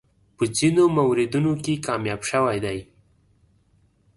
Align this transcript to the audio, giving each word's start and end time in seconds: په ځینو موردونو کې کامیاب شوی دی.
په 0.35 0.43
ځینو 0.57 0.83
موردونو 0.97 1.51
کې 1.63 1.83
کامیاب 1.87 2.21
شوی 2.31 2.57
دی. 2.65 2.77